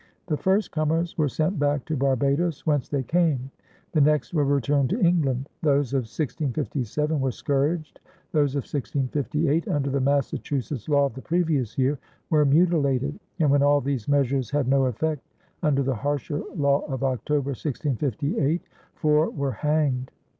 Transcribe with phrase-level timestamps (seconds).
[0.25, 3.51] The first comers were sent back to Barbados whence they came;
[3.91, 7.99] the next were returned to England; those of 1657 were scourged;
[8.31, 11.99] those of 1658, under the Massachusetts law of the previous year,
[12.31, 15.21] were mutilated and, when all these measures had no effect,
[15.61, 18.63] under the harsher law of October, 1658,
[18.95, 20.09] four were hanged.